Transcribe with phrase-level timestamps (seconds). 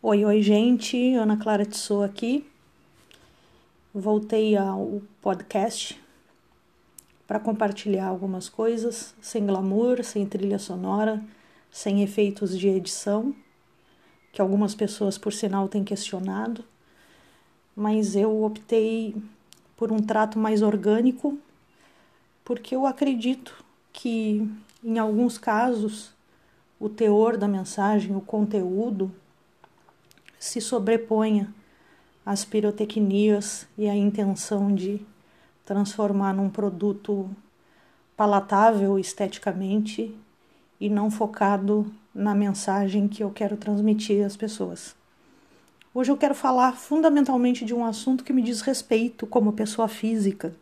[0.00, 1.14] Oi, oi, gente.
[1.14, 2.46] Ana Clara Tissot aqui.
[3.92, 6.00] Voltei ao podcast
[7.26, 11.20] para compartilhar algumas coisas sem glamour, sem trilha sonora,
[11.68, 13.34] sem efeitos de edição,
[14.32, 16.64] que algumas pessoas, por sinal, têm questionado,
[17.74, 19.16] mas eu optei
[19.76, 21.36] por um trato mais orgânico,
[22.44, 24.48] porque eu acredito que,
[24.80, 26.12] em alguns casos,
[26.78, 29.12] o teor da mensagem, o conteúdo,
[30.38, 31.52] se sobreponha
[32.24, 35.00] às pirotecnias e à intenção de
[35.64, 37.28] transformar num produto
[38.16, 40.14] palatável esteticamente
[40.80, 44.94] e não focado na mensagem que eu quero transmitir às pessoas.
[45.94, 50.54] Hoje eu quero falar fundamentalmente de um assunto que me diz respeito como pessoa física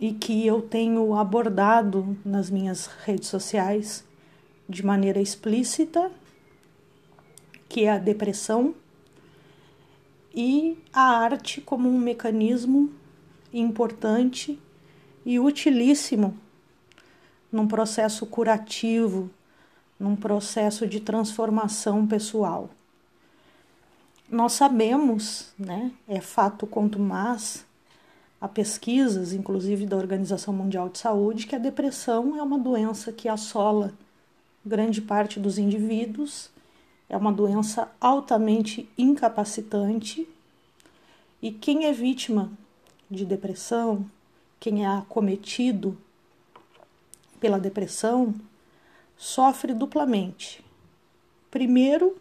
[0.00, 4.04] e que eu tenho abordado nas minhas redes sociais
[4.68, 6.10] de maneira explícita
[7.74, 8.72] que é a depressão,
[10.32, 12.88] e a arte como um mecanismo
[13.52, 14.56] importante
[15.26, 16.38] e utilíssimo
[17.50, 19.28] num processo curativo,
[19.98, 22.70] num processo de transformação pessoal.
[24.30, 27.66] Nós sabemos, né, é fato quanto mais,
[28.40, 33.28] há pesquisas, inclusive da Organização Mundial de Saúde, que a depressão é uma doença que
[33.28, 33.92] assola
[34.64, 36.53] grande parte dos indivíduos
[37.08, 40.28] é uma doença altamente incapacitante
[41.42, 42.50] e quem é vítima
[43.10, 44.04] de depressão,
[44.58, 45.96] quem é acometido
[47.38, 48.34] pela depressão,
[49.16, 50.64] sofre duplamente.
[51.50, 52.16] Primeiro,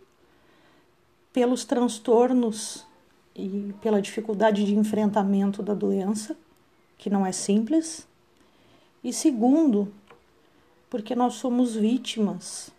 [1.31, 2.85] pelos transtornos
[3.35, 6.35] e pela dificuldade de enfrentamento da doença,
[6.97, 8.07] que não é simples,
[9.03, 9.91] e segundo,
[10.89, 12.71] porque nós somos vítimas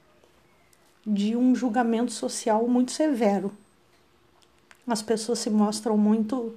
[1.07, 3.53] de um julgamento social muito severo.
[4.87, 6.55] As pessoas se mostram muito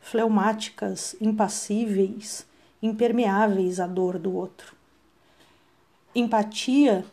[0.00, 2.46] fleumáticas, impassíveis,
[2.82, 4.74] impermeáveis à dor do outro.
[6.14, 7.04] Empatia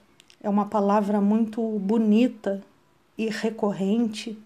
[0.41, 2.63] é uma palavra muito bonita
[3.17, 4.37] e recorrente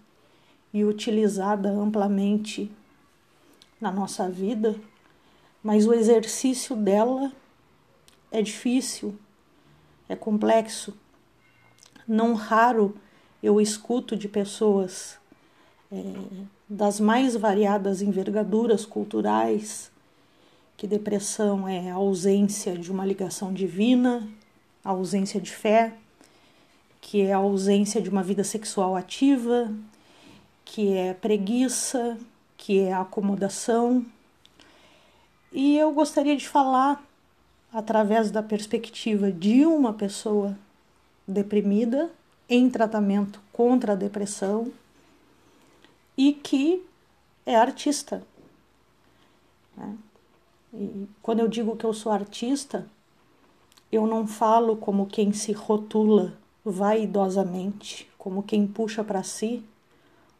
[0.72, 2.70] e utilizada amplamente
[3.80, 4.76] na nossa vida,
[5.62, 7.32] mas o exercício dela
[8.30, 9.14] é difícil,
[10.08, 10.94] é complexo
[12.10, 12.96] não raro
[13.40, 15.16] eu escuto de pessoas
[15.92, 16.02] é,
[16.68, 19.90] das mais variadas envergaduras culturais
[20.76, 24.26] que depressão é a ausência de uma ligação divina,
[24.82, 25.92] a ausência de fé,
[27.00, 29.70] que é a ausência de uma vida sexual ativa,
[30.64, 32.18] que é preguiça,
[32.56, 34.04] que é acomodação.
[35.52, 37.04] E eu gostaria de falar
[37.70, 40.56] através da perspectiva de uma pessoa
[41.30, 42.10] deprimida
[42.48, 44.72] em tratamento contra a depressão
[46.16, 46.84] e que
[47.46, 48.22] é artista.
[49.76, 49.96] Né?
[50.74, 52.86] E quando eu digo que eu sou artista,
[53.90, 59.64] eu não falo como quem se rotula vaidosamente, como quem puxa para si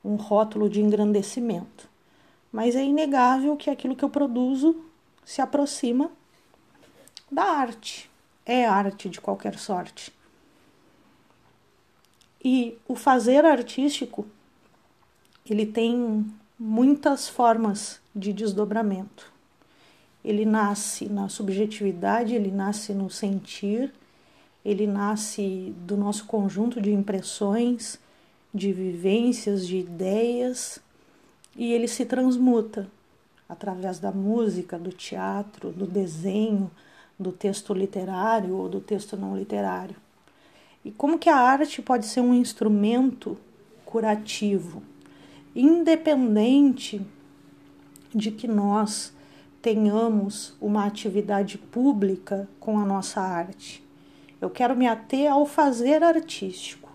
[0.05, 1.89] um rótulo de engrandecimento.
[2.53, 4.85] Mas é inegável que aquilo que eu produzo
[5.25, 6.11] se aproxima
[7.31, 8.11] da arte.
[8.45, 10.13] É arte de qualquer sorte.
[12.43, 14.27] E o fazer artístico,
[15.49, 16.27] ele tem
[16.59, 19.33] muitas formas de desdobramento.
[20.25, 23.93] Ele nasce na subjetividade, ele nasce no sentir,
[24.65, 27.99] ele nasce do nosso conjunto de impressões,
[28.53, 30.81] de vivências, de ideias,
[31.57, 32.89] e ele se transmuta
[33.49, 36.71] através da música, do teatro, do desenho,
[37.19, 39.97] do texto literário ou do texto não literário.
[40.85, 43.37] E como que a arte pode ser um instrumento
[43.85, 44.83] curativo,
[45.55, 47.05] independente
[48.15, 49.13] de que nós
[49.61, 53.85] tenhamos uma atividade pública com a nossa arte.
[54.41, 56.89] Eu quero me ater ao fazer artístico,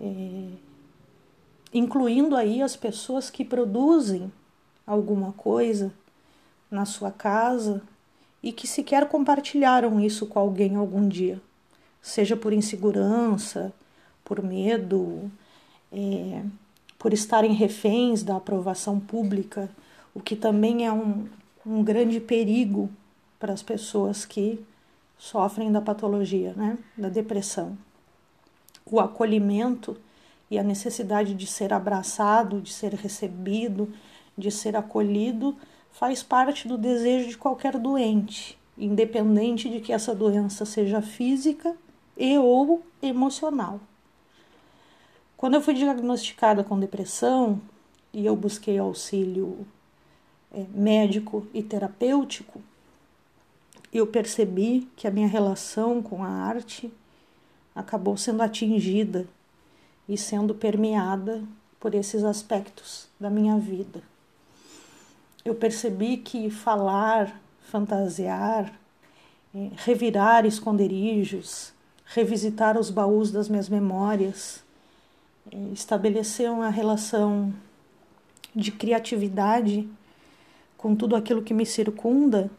[0.00, 0.48] é,
[1.74, 4.32] incluindo aí as pessoas que produzem
[4.86, 5.92] alguma coisa
[6.70, 7.82] na sua casa
[8.42, 11.38] e que sequer compartilharam isso com alguém algum dia
[12.08, 13.72] seja por insegurança,
[14.24, 15.30] por medo,
[15.92, 16.42] é,
[16.98, 19.70] por estarem reféns da aprovação pública,
[20.14, 21.26] o que também é um,
[21.66, 22.88] um grande perigo
[23.38, 24.64] para as pessoas que
[25.18, 27.76] sofrem da patologia, né, da depressão.
[28.86, 29.96] O acolhimento
[30.50, 33.92] e a necessidade de ser abraçado, de ser recebido,
[34.36, 35.56] de ser acolhido,
[35.92, 41.76] faz parte do desejo de qualquer doente, independente de que essa doença seja física
[42.18, 43.80] e ou emocional.
[45.36, 47.60] Quando eu fui diagnosticada com depressão
[48.12, 49.64] e eu busquei auxílio
[50.52, 52.60] é, médico e terapêutico,
[53.92, 56.92] eu percebi que a minha relação com a arte
[57.74, 59.26] acabou sendo atingida
[60.08, 61.44] e sendo permeada
[61.78, 64.02] por esses aspectos da minha vida.
[65.44, 68.72] Eu percebi que falar, fantasiar,
[69.54, 71.72] é, revirar esconderijos,
[72.08, 74.64] revisitar os baús das minhas memórias,
[75.52, 77.52] é, estabelecer uma relação
[78.54, 79.88] de criatividade
[80.76, 82.50] com tudo aquilo que me circunda,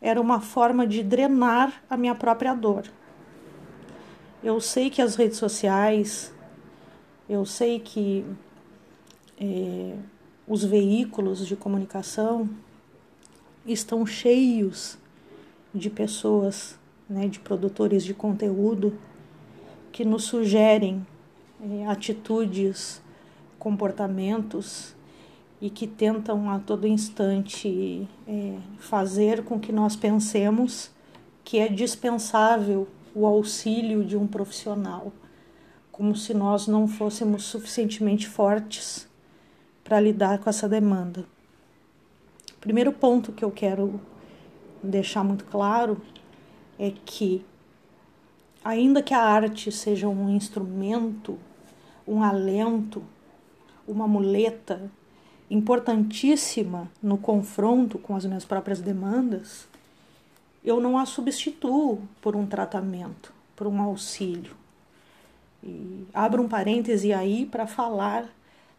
[0.00, 2.84] era uma forma de drenar a minha própria dor.
[4.42, 6.32] Eu sei que as redes sociais,
[7.28, 8.24] eu sei que
[9.40, 9.96] é,
[10.46, 12.48] os veículos de comunicação
[13.66, 14.98] estão cheios
[15.74, 18.98] de pessoas, né, de produtores de conteúdo
[19.92, 21.06] que nos sugerem
[21.60, 23.00] é, atitudes,
[23.58, 24.94] comportamentos
[25.60, 30.90] e que tentam a todo instante é, fazer com que nós pensemos
[31.42, 35.10] que é dispensável o auxílio de um profissional,
[35.90, 39.08] como se nós não fôssemos suficientemente fortes
[39.82, 41.24] para lidar com essa demanda.
[42.60, 43.98] Primeiro ponto que eu quero
[44.82, 46.02] deixar muito claro
[46.78, 47.44] é que,
[48.64, 51.38] ainda que a arte seja um instrumento,
[52.06, 53.02] um alento,
[53.86, 54.90] uma muleta
[55.50, 59.68] importantíssima no confronto com as minhas próprias demandas,
[60.64, 64.56] eu não a substituo por um tratamento, por um auxílio.
[65.62, 68.28] E abro um parêntese aí para falar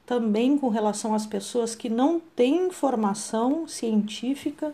[0.05, 4.73] também com relação às pessoas que não têm formação científica,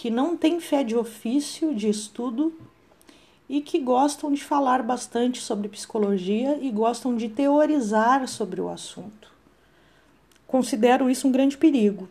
[0.00, 2.58] que não têm fé de ofício, de estudo
[3.46, 9.30] e que gostam de falar bastante sobre psicologia e gostam de teorizar sobre o assunto.
[10.46, 12.08] Considero isso um grande perigo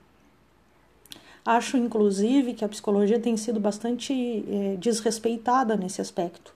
[1.44, 4.13] Acho, inclusive, que a psicologia tem sido bastante
[4.47, 6.53] é, desrespeitada nesse aspecto.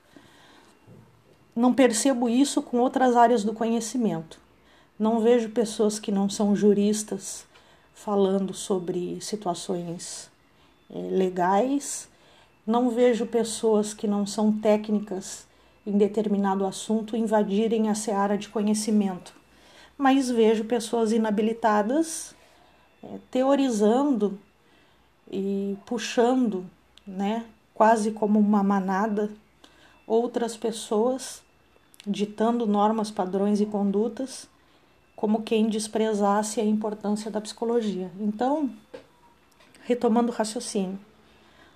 [1.55, 4.39] Não percebo isso com outras áreas do conhecimento.
[4.99, 7.43] Não vejo pessoas que não são juristas
[7.91, 10.31] falando sobre situações
[10.99, 12.07] legais.
[12.65, 15.47] Não vejo pessoas que não são técnicas
[15.85, 19.33] em determinado assunto invadirem a seara de conhecimento.
[19.97, 22.35] Mas vejo pessoas inabilitadas
[23.03, 24.39] é, teorizando
[25.29, 26.65] e puxando,
[27.05, 29.31] né, quase como uma manada,
[30.07, 31.41] outras pessoas,
[32.05, 34.47] ditando normas, padrões e condutas,
[35.15, 38.11] como quem desprezasse a importância da psicologia.
[38.19, 38.69] Então,
[39.83, 40.99] retomando o raciocínio,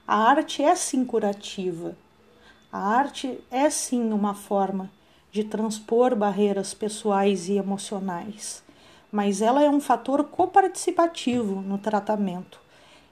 [0.07, 1.95] a arte é sim curativa.
[2.71, 4.92] A arte é sim uma forma
[5.31, 8.63] de transpor barreiras pessoais e emocionais,
[9.12, 12.59] mas ela é um fator coparticipativo no tratamento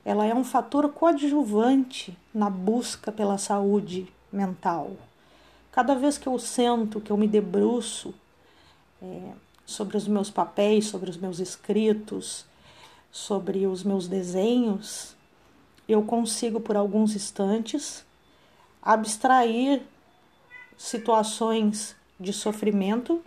[0.05, 4.91] ela é um fator coadjuvante na busca pela saúde mental.
[5.71, 8.13] Cada vez que eu sento, que eu me debruço
[9.01, 9.31] é,
[9.65, 12.45] sobre os meus papéis, sobre os meus escritos,
[13.15, 15.15] sobre os meus desenhos,
[15.87, 18.05] eu consigo por alguns instantes
[18.81, 19.81] abstrair
[20.77, 23.23] situações de sofrimento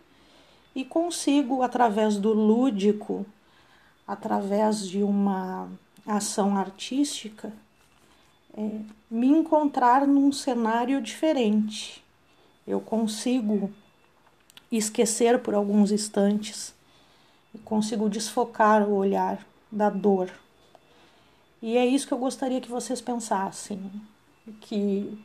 [0.74, 3.24] e consigo, através do lúdico,
[4.06, 5.70] através de uma
[6.06, 7.50] ação artística,
[8.54, 12.04] é, me encontrar num cenário diferente.
[12.66, 13.72] Eu consigo
[14.70, 16.74] esquecer por alguns instantes
[17.54, 20.30] e consigo desfocar o olhar da dor.
[21.60, 23.80] E é isso que eu gostaria que vocês pensassem,
[24.60, 25.18] que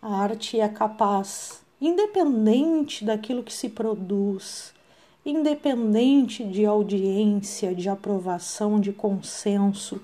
[0.00, 4.72] a arte é capaz, independente daquilo que se produz,
[5.26, 10.00] independente de audiência, de aprovação, de consenso,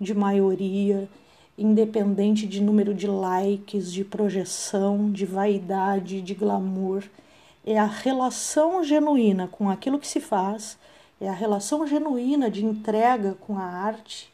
[0.00, 1.08] de maioria,
[1.56, 7.04] independente de número de likes, de projeção, de vaidade, de glamour.
[7.64, 10.78] É a relação genuína com aquilo que se faz,
[11.20, 14.32] é a relação genuína de entrega com a arte,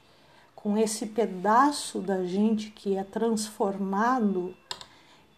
[0.54, 4.54] com esse pedaço da gente que é transformado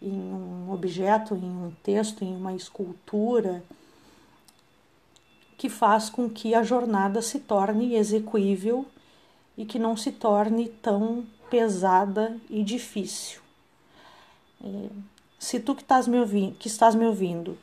[0.01, 3.63] em um objeto, em um texto, em uma escultura
[5.57, 8.85] que faz com que a jornada se torne execuível
[9.57, 13.41] e que não se torne tão pesada e difícil.
[14.63, 14.89] É,
[15.39, 17.57] se tu que estás me ouvindo, que estás me ouvindo,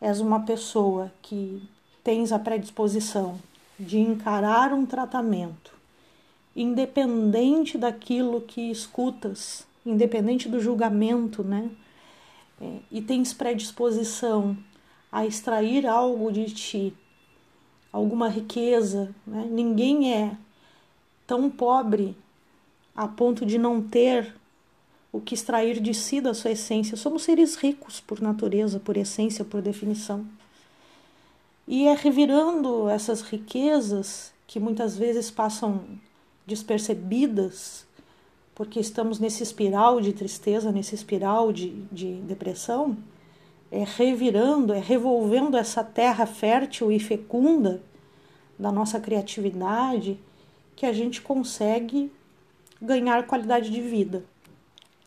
[0.00, 1.62] és uma pessoa que
[2.02, 3.38] tens a predisposição
[3.78, 5.72] de encarar um tratamento,
[6.54, 11.70] independente daquilo que escutas, independente do julgamento, né?
[12.60, 14.56] É, e tens predisposição
[15.10, 16.94] a extrair algo de ti,
[17.90, 19.14] alguma riqueza.
[19.26, 19.48] Né?
[19.50, 20.36] Ninguém é
[21.26, 22.14] tão pobre
[22.94, 24.34] a ponto de não ter
[25.10, 26.96] o que extrair de si da sua essência.
[26.96, 30.26] Somos seres ricos por natureza, por essência, por definição.
[31.72, 35.82] E é revirando essas riquezas que muitas vezes passam
[36.44, 37.86] despercebidas,
[38.56, 42.96] porque estamos nesse espiral de tristeza, nesse espiral de, de depressão,
[43.70, 47.80] é revirando, é revolvendo essa terra fértil e fecunda
[48.58, 50.18] da nossa criatividade
[50.74, 52.10] que a gente consegue
[52.82, 54.24] ganhar qualidade de vida.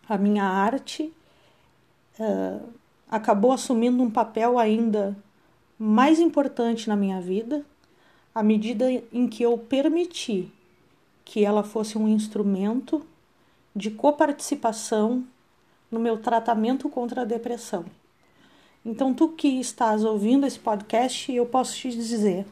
[0.08, 1.12] A minha arte
[2.18, 2.70] uh,
[3.12, 5.14] acabou assumindo um papel ainda
[5.86, 7.66] mais importante na minha vida
[8.34, 10.50] à medida em que eu permiti
[11.26, 13.06] que ela fosse um instrumento
[13.76, 15.26] de coparticipação
[15.92, 17.84] no meu tratamento contra a depressão.
[18.86, 22.46] Então, tu que estás ouvindo esse podcast, eu posso te dizer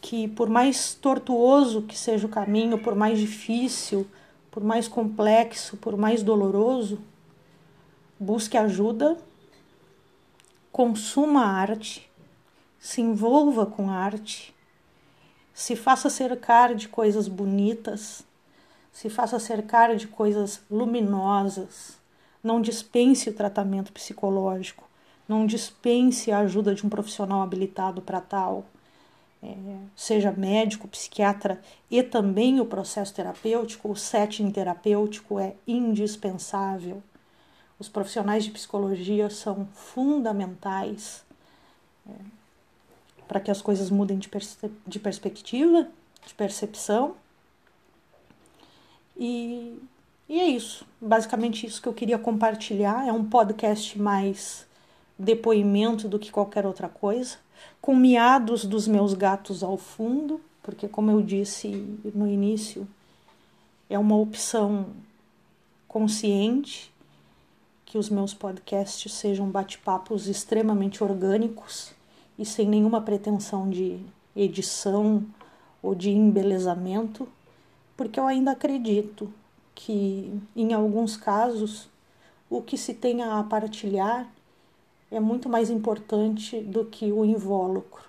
[0.00, 4.06] que, por mais tortuoso que seja o caminho, por mais difícil,
[4.50, 6.98] por mais complexo, por mais doloroso,
[8.18, 9.18] busque ajuda,
[10.78, 12.08] consuma arte,
[12.78, 14.54] se envolva com arte
[15.58, 18.24] se faça cercar de coisas bonitas,
[18.92, 21.98] se faça cercar de coisas luminosas.
[22.40, 24.88] Não dispense o tratamento psicológico,
[25.28, 28.64] não dispense a ajuda de um profissional habilitado para tal.
[29.42, 29.52] É,
[29.96, 37.02] seja médico, psiquiatra e também o processo terapêutico, o setting terapêutico é indispensável.
[37.78, 41.24] Os profissionais de psicologia são fundamentais.
[42.08, 42.12] É,
[43.28, 44.56] para que as coisas mudem de, perce
[44.86, 45.86] de perspectiva,
[46.26, 47.14] de percepção.
[49.14, 49.78] E,
[50.28, 53.06] e é isso, basicamente isso que eu queria compartilhar.
[53.06, 54.66] É um podcast mais
[55.18, 57.36] depoimento do que qualquer outra coisa,
[57.80, 61.68] com miados dos meus gatos ao fundo, porque, como eu disse
[62.14, 62.88] no início,
[63.90, 64.86] é uma opção
[65.86, 66.92] consciente
[67.88, 71.94] que os meus podcasts sejam bate-papos extremamente orgânicos
[72.38, 73.98] e sem nenhuma pretensão de
[74.36, 75.24] edição
[75.82, 77.26] ou de embelezamento,
[77.96, 79.32] porque eu ainda acredito
[79.74, 81.88] que em alguns casos
[82.50, 84.30] o que se tem a partilhar
[85.10, 88.04] é muito mais importante do que o invólucro.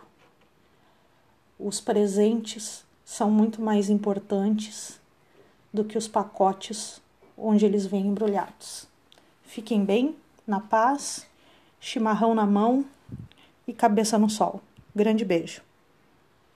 [1.57, 4.99] Os presentes são muito mais importantes
[5.73, 7.01] do que os pacotes
[7.37, 8.88] onde eles vêm embrulhados.
[9.49, 10.15] Fiquem bem,
[10.45, 11.25] na paz,
[11.79, 12.85] chimarrão na mão
[13.67, 14.61] e cabeça no sol.
[14.95, 15.63] Grande beijo.